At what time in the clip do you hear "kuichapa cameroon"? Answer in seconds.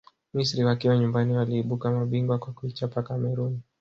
2.53-3.61